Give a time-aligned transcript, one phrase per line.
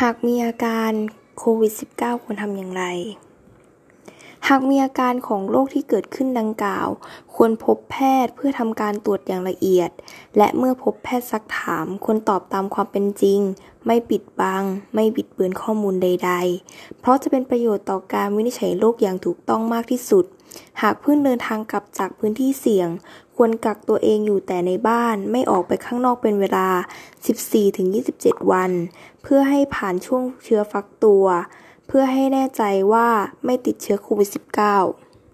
[0.00, 0.92] หากมีอาการ
[1.38, 2.84] โควิด -19 ควรทำอย่างไร
[4.48, 6.88] หากมีอาการของโรคที่เกิดขึ้นดังกล่าว
[7.34, 9.90] ควรพบแพทย์เพื่อทำการตรวจอย่างละเอียด
[10.36, 13.40] และเมื่อพบแพทย์ซักถาม ควรตอบตามความเป็นจริง
[13.86, 14.62] ไม่ปิดบัง
[14.94, 16.32] ไม่บิดเบือนข้อมูลใด
[16.64, 20.24] ๆ เพราะจะเป็นประโยชน์ต่อการวินิจฉัยโรคอย่างถูกต้องมากที่สุด
[20.82, 22.88] หากเพิ่งเดินทางกลับจากพื้นที่เสี่ยง
[23.36, 26.68] ควรกักตัวเองอยู่แต่ในบ้าน ไม่ออกไปข้างนอกเป็นเวลา
[27.74, 28.70] 14-27 วัน
[29.22, 31.24] เพื่อให้ผ่านช่วงเชื้อฟักตัว
[31.86, 32.62] เพื่อให้แน่ใจ
[32.92, 33.08] ว่า
[33.44, 35.13] ไม่ติดเชื้อโควิด -19